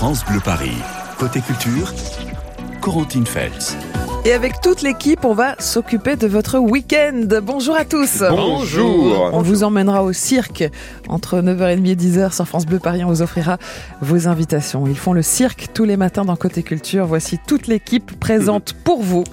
[0.00, 0.78] France Bleu Paris.
[1.18, 1.92] Côté culture,
[2.80, 3.76] Corentine Feltz.
[4.24, 7.26] Et avec toute l'équipe, on va s'occuper de votre week-end.
[7.42, 8.24] Bonjour à tous.
[8.30, 9.28] Bonjour.
[9.34, 10.64] On vous emmènera au cirque
[11.06, 13.04] entre 9h30 et 10h sur France Bleu Paris.
[13.04, 13.58] On vous offrira
[14.00, 14.86] vos invitations.
[14.86, 17.04] Ils font le cirque tous les matins dans Côté Culture.
[17.04, 19.24] Voici toute l'équipe présente pour vous.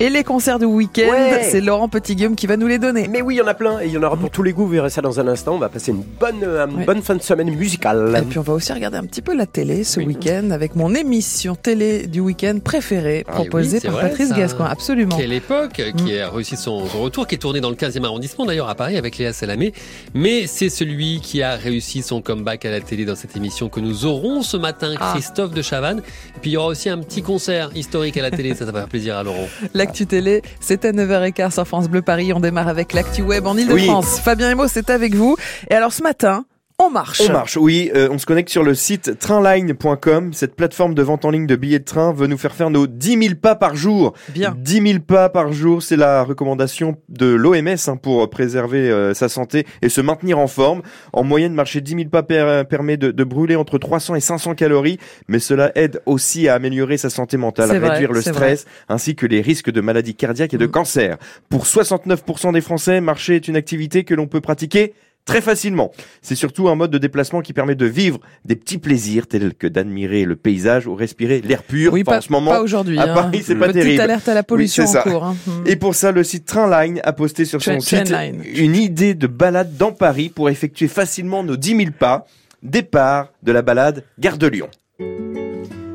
[0.00, 1.46] Et les concerts du week-end, Ouais.
[1.48, 3.06] c'est Laurent Petit-Guillaume qui va nous les donner.
[3.08, 4.52] Mais oui, il y en a plein et il y en aura pour tous les
[4.52, 4.64] goûts.
[4.66, 5.54] Vous verrez ça dans un instant.
[5.54, 6.84] On va passer une bonne, euh, une Ouais.
[6.84, 8.16] bonne fin de semaine musicale.
[8.18, 10.92] Et puis on va aussi regarder un petit peu la télé ce week-end avec mon
[10.94, 14.36] émission télé du week-end préférée Ah proposée par vrai, Patrice ça.
[14.36, 14.68] Gascoigne.
[14.72, 15.16] Absolument.
[15.16, 18.44] Quelle époque qui a réussi son, son retour, qui est tourné dans le 15e arrondissement
[18.44, 19.72] d'ailleurs à Paris avec Léa Salamé.
[20.14, 23.78] Mais c'est celui qui a réussi son comeback à la télé dans cette émission que
[23.80, 25.12] nous aurons ce matin, Ah.
[25.14, 26.00] Christophe de Chavannes.
[26.36, 28.72] Et puis il y aura aussi un petit concert historique à la télé, ça, ça
[28.72, 29.46] va faire plaisir à Laurent.
[29.92, 32.32] L'actu télé, c'est à 9h15 sur France Bleu Paris.
[32.32, 34.20] On démarre avec l'actu web en Ile-de-France.
[34.20, 35.36] Fabien Emo, c'est avec vous.
[35.68, 36.46] Et alors ce matin,
[36.78, 37.20] on marche.
[37.28, 37.90] On marche, oui.
[37.94, 40.32] euh, on se connecte sur le site trainline.com.
[40.32, 42.86] Cette plateforme de vente en ligne de billets de train veut nous faire faire nos
[42.86, 44.14] 10 000 pas par jour.
[44.30, 44.54] Bien.
[44.58, 49.28] 10 000 pas par jour, c'est la recommandation de l'OMS hein, pour préserver euh, sa
[49.28, 50.82] santé et se maintenir en forme.
[51.12, 54.54] En moyenne, marcher 10 000 pas per- permet de, de brûler entre 300 et 500
[54.54, 54.98] calories,
[55.28, 59.14] mais cela aide aussi à améliorer sa santé mentale, à vrai, réduire le stress, ainsi
[59.14, 60.70] que les risques de maladies cardiaques et de Mm.
[60.70, 61.16] cancer.
[61.48, 65.92] Pour 69% des Français, marcher est une activité que l'on peut pratiquer très facilement.
[66.20, 69.66] C'est surtout un mode de déplacement qui permet de vivre des petits plaisirs tels que
[69.66, 71.92] d'admirer le paysage ou respirer l'air pur.
[71.92, 72.98] Oui, Enfin, pas, en ce moment, pas aujourd'hui.
[72.98, 73.14] à hein.
[73.14, 74.00] Paris, c'est pas Petite terrible.
[74.02, 75.02] alerte à la pollution Oui, en ça.
[75.02, 75.24] cours.
[75.24, 75.36] hein.
[75.46, 75.62] Hmm.
[75.66, 78.42] Et pour ça, le site Trainline a posté sur son site Trainline.
[78.56, 82.26] une idée de balade dans Paris pour effectuer facilement nos 10 000 pas.
[82.62, 84.68] Départ de la balade Gare de Lyon.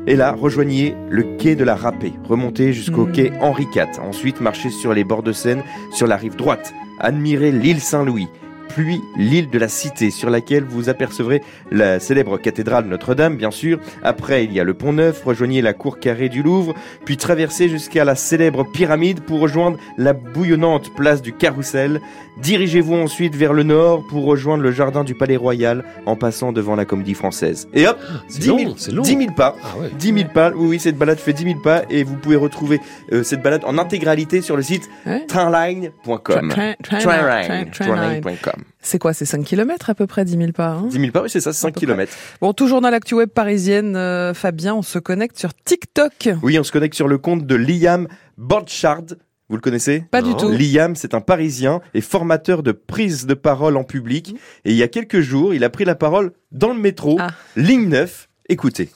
[0.06, 3.12] Et là, rejoignez le quai de la Râpée, remontez jusqu'au Mm.
[3.12, 4.00] quai Henri IV.
[4.02, 6.72] Ensuite, marchez sur les bords de Seine, sur la rive droite.
[7.00, 8.26] Admirez l'île Saint-Louis,
[8.68, 13.78] puis l'île de la Cité, sur laquelle vous apercevrez la célèbre cathédrale Notre-Dame, bien sûr.
[14.02, 16.74] Après, il y a le Pont Neuf, rejoignez la cour carrée du Louvre,
[17.04, 22.00] puis traversez jusqu'à la célèbre pyramide pour rejoindre la bouillonnante place du Carrousel.
[22.40, 26.76] Dirigez-vous ensuite vers le nord pour rejoindre le jardin du Palais Royal en passant devant
[26.76, 27.68] la Comédie Française.
[27.74, 29.02] Et hop, C'est 10 000, long, c'est long.
[29.02, 29.56] 10 000 pas.
[29.64, 29.90] Ah ouais.
[29.98, 32.80] 10 000 pas, oui, oui, cette balade fait 10 000 pas et vous pouvez retrouver
[33.12, 35.24] euh, cette balade en intégralité sur le site Ouais.
[35.26, 36.48] trainline.com.
[36.50, 38.57] Train- train- Trainline, train- trainline.com.
[38.80, 41.22] C'est quoi, c'est 5 km à peu près, 10 000 pas hein 10 000 pas,
[41.22, 42.12] oui, c'est ça, 5 peu km.
[42.40, 46.30] Bon, toujours dans l'actu web parisienne, euh, Fabien, on se connecte sur TikTok.
[46.42, 49.14] Oui, on se connecte sur le compte de Liam Borchardt.
[49.50, 50.28] Vous le connaissez Pas Non.
[50.28, 50.50] du tout.
[50.50, 54.34] Liam, c'est un Parisien et formateur de prise de parole en public.
[54.64, 57.28] Et il y a quelques jours, il a pris la parole dans le métro, Ah.
[57.56, 58.28] ligne 9.
[58.50, 58.90] Écoutez.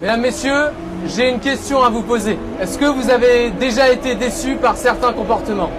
[0.00, 0.66] Mesdames, Messieurs,
[1.06, 2.38] j'ai une question à vous poser.
[2.60, 5.70] Est-ce que vous avez déjà été déçu par certains comportements?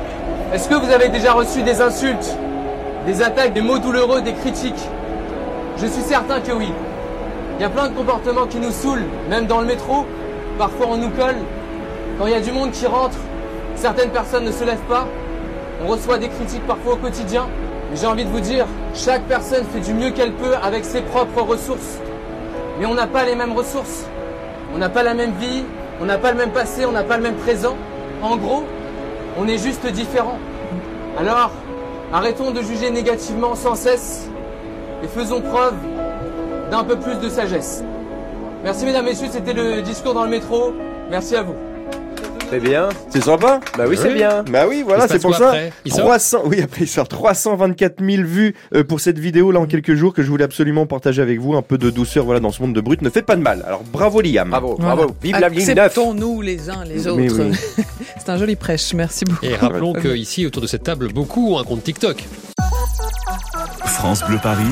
[0.53, 2.35] Est-ce que vous avez déjà reçu des insultes,
[3.05, 4.87] des attaques, des mots douloureux, des critiques
[5.77, 6.71] Je suis certain que oui.
[7.57, 10.05] Il y a plein de comportements qui nous saoulent, même dans le métro.
[10.57, 11.38] Parfois on nous colle.
[12.17, 13.17] Quand il y a du monde qui rentre,
[13.75, 15.07] certaines personnes ne se lèvent pas.
[15.83, 17.47] On reçoit des critiques parfois au quotidien.
[17.89, 21.01] Mais j'ai envie de vous dire, chaque personne fait du mieux qu'elle peut avec ses
[21.01, 21.99] propres ressources.
[22.79, 24.05] Mais on n'a pas les mêmes ressources.
[24.75, 25.63] On n'a pas la même vie,
[26.01, 27.75] on n'a pas le même passé, on n'a pas le même présent.
[28.21, 28.65] En gros,
[29.39, 30.39] on est juste différents.
[31.17, 31.51] Alors,
[32.13, 34.27] arrêtons de juger négativement sans cesse
[35.03, 35.73] et faisons preuve
[36.71, 37.83] d'un peu plus de sagesse.
[38.63, 40.73] Merci mesdames, messieurs, c'était le discours dans le métro.
[41.09, 41.55] Merci à vous.
[42.51, 42.89] C'est bien.
[43.09, 44.43] C'est sympa Bah oui, c'est bien.
[44.51, 45.49] Bah oui, voilà, c'est pour ça.
[45.49, 45.71] après?
[45.85, 46.05] Il sort?
[46.05, 49.93] 300, oui, après il sort 324 000 vues euh, pour cette vidéo là en quelques
[49.93, 51.53] jours que je voulais absolument partager avec vous.
[51.53, 53.63] Un peu de douceur, voilà, dans ce monde de brut ne fait pas de mal.
[53.67, 54.49] Alors bravo Liam.
[54.49, 54.95] Bravo, Voilà.
[54.95, 55.11] bravo.
[55.21, 55.77] Vive la ligne 9.
[55.77, 57.17] Acceptons-nous les uns les autres.
[57.17, 57.51] Mais oui.
[58.29, 58.94] c'est un joli prêche.
[58.94, 59.44] Merci beaucoup.
[59.44, 62.25] Et rappelons qu'ici, autour de cette table, beaucoup ont un compte TikTok.
[63.85, 64.66] France Bleu Paris.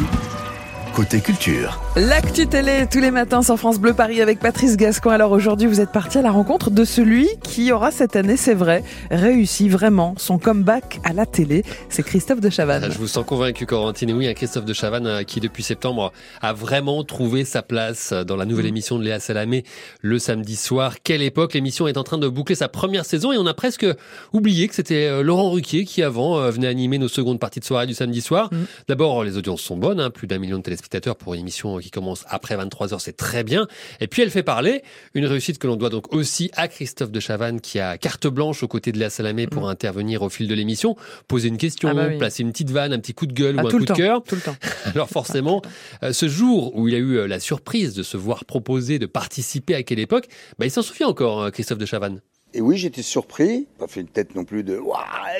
[0.97, 1.79] Côté culture.
[1.95, 5.11] L'actu télé tous les matins sur France Bleu Paris avec Patrice Gascon.
[5.11, 8.55] Alors aujourd'hui, vous êtes parti à la rencontre de celui qui aura cette année, c'est
[8.55, 11.63] vrai, réussi vraiment son comeback à la télé.
[11.89, 12.89] C'est Christophe de Chavannes.
[12.91, 14.09] Je vous sens convaincu, Corentine.
[14.09, 18.11] Et Oui, un Christophe de Chavannes euh, qui, depuis septembre, a vraiment trouvé sa place
[18.11, 19.65] dans la nouvelle émission de Léa Salamé
[20.01, 20.95] le samedi soir.
[21.03, 23.85] Quelle époque L'émission est en train de boucler sa première saison et on a presque
[24.33, 27.65] oublié que c'était euh, Laurent Ruquier qui, avant, euh, venait animer nos secondes parties de
[27.65, 28.49] soirée du samedi soir.
[28.51, 28.57] Mm.
[28.87, 30.86] D'abord, les audiences sont bonnes, hein, plus d'un million de téléspectateurs
[31.19, 33.67] pour une émission qui commence après 23h, c'est très bien.
[33.99, 34.83] Et puis, elle fait parler.
[35.13, 38.63] Une réussite que l'on doit donc aussi à Christophe de Chavannes qui a carte blanche
[38.63, 40.95] aux côtés de Léa Salamé pour intervenir au fil de l'émission,
[41.27, 41.91] poser une question, Mm.
[41.91, 42.17] Ah bah oui.
[42.17, 43.85] placer une petite vanne, un petit coup de gueule Ah, ou un tout coup le
[43.85, 44.23] de cœur.
[44.23, 44.55] tout le temps.
[44.93, 45.61] Alors forcément,
[46.03, 49.05] euh, ce jour où il a eu euh, la surprise de se voir proposer de
[49.05, 50.27] participer à quelle époque,
[50.59, 52.21] bah, il s'en souvient encore, euh, Christophe de Chavannes.
[52.53, 54.97] Et oui, j'étais surpris, pas fait une tête non plus de waouh,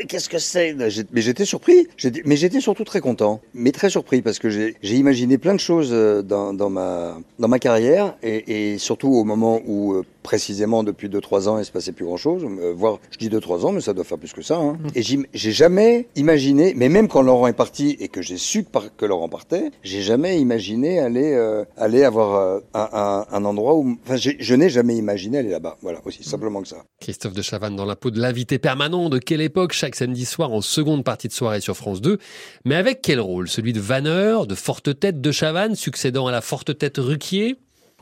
[0.07, 0.73] qu'est-ce que c'est?
[0.73, 1.87] Mais j'étais surpris,
[2.25, 5.89] mais j'étais surtout très content, mais très surpris parce que j'ai imaginé plein de choses
[5.93, 11.07] euh, dans, ma dans ma carrière et, et surtout au moment où euh, précisément depuis
[11.07, 12.45] 2-3 ans il se passait plus grand chose,
[12.75, 14.57] voire je dis 2-3 ans, mais ça doit faire plus que ça.
[14.57, 14.77] Hein.
[14.93, 18.65] Et j'im- j'ai jamais imaginé, mais même quand Laurent est parti et que j'ai su
[18.97, 23.75] que, Laurent partait, j'ai jamais imaginé aller euh, aller avoir euh, un, un, un endroit
[23.75, 25.77] où, enfin, je n'ai jamais imaginé aller là-bas.
[25.81, 26.83] Voilà, aussi simplement que ça.
[26.99, 30.51] Christophe de Chavannes dans la peau de l'invité permanent de quelle époque chaque samedi soir
[30.51, 32.17] en seconde partie de soirée sur France 2.
[32.65, 33.47] Mais avec quel rôle?
[33.47, 37.55] Celui de vanneur, de forte tête de Chavannes, succédant à la forte tête Ruquier?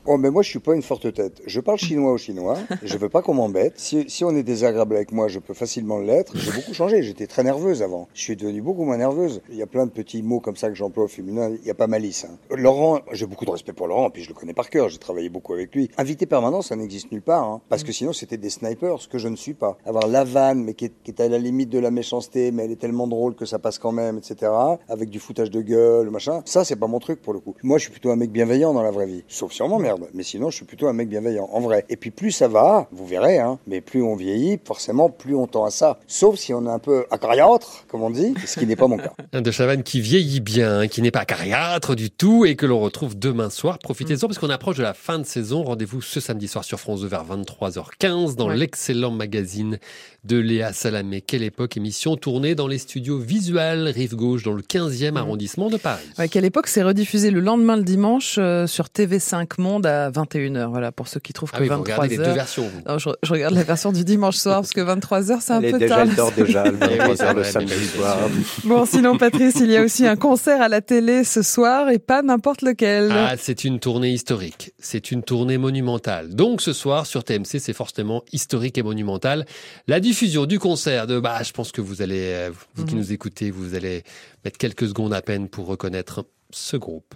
[0.08, 1.42] Oh, mais moi, je suis pas une forte tête.
[1.48, 2.58] Je parle chinois aux Chinois.
[2.84, 3.74] Je veux pas qu'on m'embête.
[3.78, 6.38] Si, si on est désagréable avec moi, je peux facilement l'être.
[6.38, 7.02] J'ai beaucoup changé.
[7.02, 8.08] J'étais très nerveuse avant.
[8.14, 9.42] Je suis devenue beaucoup moins nerveuse.
[9.50, 11.50] Il y a plein de petits mots comme ça que j'emploie au féminin.
[11.60, 12.26] Il y a pas malice.
[12.26, 12.38] Hein.
[12.56, 14.90] Laurent, j'ai beaucoup de respect pour Laurent, puis je le connais par cœur.
[14.90, 15.90] J'ai travaillé beaucoup avec lui.
[15.98, 17.44] Invité permanent, ça n'existe nulle part.
[17.44, 19.78] Hein, parce que sinon, c'était des snipers, ce que je ne suis pas.
[19.86, 22.66] Avoir la vanne, mais qui est, qui est à la limite de la méchanceté, mais
[22.66, 24.52] elle est tellement drôle que ça passe quand même, etc.
[24.88, 26.44] Avec du foutage de gueule, machin.
[26.46, 27.56] Ça, c'est pas mon truc pour le coup.
[27.64, 29.24] Moi, je suis plutôt un mec bienveillant dans la vraie vie.
[29.28, 29.70] Sauf si on
[30.14, 31.86] Mais sinon, je suis plutôt un mec bienveillant, en vrai.
[31.90, 35.48] Et puis plus ça va, vous verrez, hein, mais plus on vieillit, forcément, plus on
[35.48, 36.00] tend à ça.
[36.08, 38.98] Sauf si on est un peu acariâtre, comme on dit, ce qui n'est pas mon
[38.98, 39.14] cas.
[39.34, 42.80] Un de Chavannes qui vieillit bien, qui n'est pas cariâtre du tout et que l'on
[42.80, 43.80] retrouve demain soir.
[43.80, 45.64] Profitez-en parce qu'on approche de la fin de saison.
[45.64, 48.58] Rendez-vous ce samedi soir sur France 2 vers 23h15 dans Ouais.
[48.58, 49.80] l'excellent magazine
[50.24, 51.22] de Léa Salamé.
[51.22, 55.78] Quelle époque émission tournée dans les studios visuels Rive Gauche dans le 15e arrondissement de
[55.78, 56.04] Paris.
[56.18, 60.70] Ouais, quelle époque c'est rediffusé le lendemain le dimanche euh, sur TV5 Monde à 21h.
[60.70, 62.34] Voilà, pour ceux qui trouvent que Ah oui, vous regardez les deux 23h.
[62.34, 62.64] versions.
[62.68, 62.82] vous.
[62.92, 65.72] Non, je, je regarde la version du dimanche soir parce que 23h c'est un Elle
[65.72, 66.06] peu déjà, tard.
[66.10, 68.18] elle dort déjà, le Eh oui, 23 c'est heures le samedi soir.
[68.64, 72.00] Bon, sinon Patrice, il y a aussi un concert à la télé ce soir et
[72.00, 73.12] pas n'importe lequel.
[73.12, 74.74] Ah, c'est une tournée historique.
[74.80, 76.34] C'est une tournée monumentale.
[76.36, 79.46] Donc ce soir sur TMC, c'est forcément historique et monumental.
[79.88, 83.02] La diffusion du concert de, bah, je pense que vous allez, euh, vous qui Mhm.
[83.02, 84.04] nous écoutez, vous allez
[84.44, 87.16] mettre quelques secondes à peine pour reconnaître ce groupe.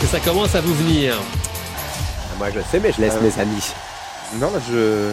[0.00, 1.14] Que ça commence à vous venir
[2.38, 3.64] Moi, je sais, mais je laisse Euh, mes amis.
[4.40, 5.12] Non, je.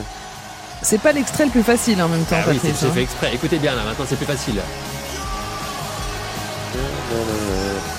[0.81, 2.91] C'est pas l'extrait le plus facile en même temps, Ah oui, c'est hein.
[2.93, 3.31] fait exprès.
[3.33, 4.55] Écoutez bien là, maintenant c'est plus facile.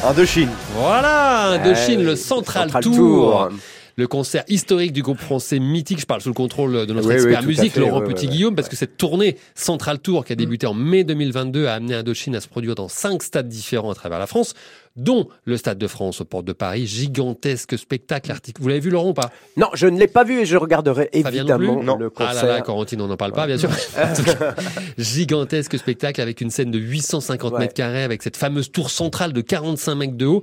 [0.04, 0.50] Indochine.
[0.76, 2.94] Voilà, Indochine, Euh, le Central, Central Tour.
[2.94, 3.48] Tour.
[3.96, 7.14] Le concert historique du groupe français mythique, je parle sous le contrôle de notre Oui,
[7.14, 8.70] expert musique, fait, Laurent Petit-Guillaume, ouais, parce ouais.
[8.70, 12.40] que cette tournée Central Tour qui a débuté en mai 2022 a amené Indochine à
[12.40, 14.54] se produire dans cinq stades différents à travers la France,
[14.98, 16.86] dont le Stade de France aux portes de Paris.
[16.86, 18.60] Gigantesque spectacle article.
[18.60, 19.30] Vous l'avez vu Laurent ou pas?
[19.56, 22.46] Non, je ne l'ai pas vu et je regarderai Fabien non évidemment le Ah concert.
[22.46, 23.70] là là, Corentine, on n'en parle pas, bien sûr.
[24.98, 27.58] Gigantesque spectacle avec une scène de 850 Ouais.
[27.60, 30.42] mètres carrés, avec cette fameuse tour centrale de 45 mètres de haut,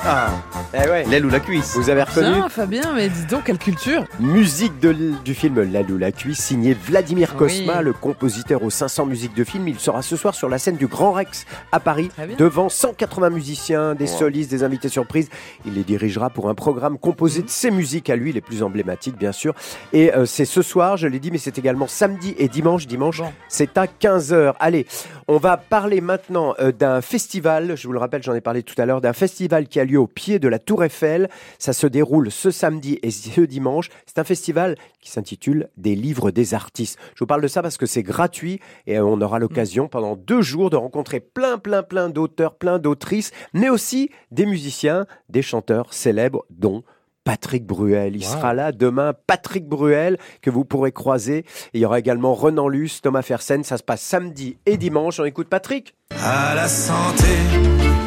[0.06, 0.28] Ah,
[0.76, 1.04] Eh ouais.
[1.04, 4.80] L'aile ou la cuisse Vous avez reconnu Bien, Fabien, mais dis donc, quelle culture Musique
[4.80, 7.84] de l- du film L'aile ou la cuisse, signé Vladimir Kosma, Oui.
[7.84, 9.68] le compositeur aux 500 musiques de film.
[9.68, 12.36] Il sera ce soir sur la scène du Grand Rex à Paris, Très bien.
[12.36, 14.18] devant 180 musiciens, des Wow.
[14.18, 15.28] solistes, des invités surprises.
[15.64, 19.16] Il les dirigera pour un programme composé de ses musiques à lui, les plus emblématiques
[19.16, 19.54] bien sûr.
[19.92, 22.86] Et euh, c'est ce soir, je l'ai dit, mais c'est également samedi et dimanche.
[22.86, 23.32] Dimanche, Bon.
[23.48, 24.54] c'est à 15h.
[24.58, 24.86] Allez,
[25.28, 28.74] on va parler maintenant euh, d'un festival, je vous le rappelle, j'en ai parlé tout
[28.80, 31.28] à l'heure, d'un festival qui a lieu au pied de la Tour Eiffel.
[31.58, 33.88] Ça se déroule ce samedi et ce dimanche.
[34.06, 36.98] C'est un festival qui s'intitule Des livres des artistes.
[37.14, 40.42] Je vous parle de ça parce que c'est gratuit et on aura l'occasion pendant deux
[40.42, 45.92] jours de rencontrer plein, plein, plein d'auteurs, plein d'autrices, mais aussi des musiciens, des chanteurs
[45.94, 46.82] célèbres, dont
[47.24, 48.16] Patrick Bruel.
[48.16, 48.32] Il Wow.
[48.32, 49.14] sera là demain.
[49.26, 51.38] Patrick Bruel, que vous pourrez croiser.
[51.38, 53.64] Et il y aura également Renan Luce, Thomas Fersen.
[53.64, 55.18] Ça se passe samedi et dimanche.
[55.20, 55.94] On écoute Patrick?
[56.26, 57.36] À la santé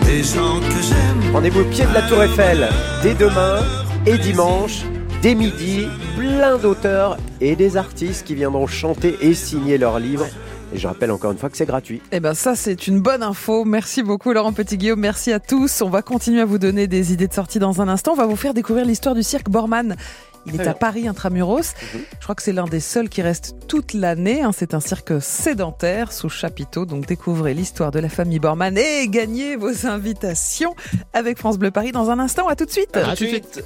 [0.03, 1.33] des gens que j'aime.
[1.33, 2.67] Rendez-vous au pied de la Tour Eiffel
[3.03, 3.59] dès demain
[4.07, 4.85] et dimanche,
[5.21, 5.85] dès midi.
[6.17, 10.25] Plein d'auteurs et des artistes qui viendront chanter et signer leurs livres.
[10.73, 12.01] Et je rappelle encore une fois que c'est gratuit.
[12.11, 13.63] Eh ben ça c'est une bonne info.
[13.65, 14.99] Merci beaucoup Laurent Petit-Guillaume.
[14.99, 15.81] Merci à tous.
[15.81, 18.11] On va continuer à vous donner des idées de sortie dans un instant.
[18.13, 19.95] On va vous faire découvrir l'histoire du cirque Borman.
[20.45, 20.73] Il est à bien.
[20.79, 21.73] Paris intramuros.
[21.93, 24.41] Je crois que c'est l'un des seuls qui reste toute l'année.
[24.41, 24.51] hein.
[24.53, 26.85] C'est un cirque sédentaire sous chapiteau.
[26.85, 30.75] Donc découvrez l'histoire de la famille Borman et gagnez vos invitations
[31.13, 32.47] avec France Bleu Paris dans un instant.
[32.47, 32.95] À tout de suite.
[32.97, 33.63] À tout de suite.